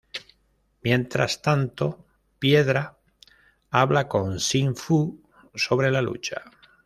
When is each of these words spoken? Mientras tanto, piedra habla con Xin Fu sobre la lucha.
Mientras 0.81 1.43
tanto, 1.43 2.07
piedra 2.39 2.97
habla 3.69 4.07
con 4.07 4.39
Xin 4.39 4.75
Fu 4.75 5.21
sobre 5.53 5.91
la 5.91 6.01
lucha. 6.01 6.41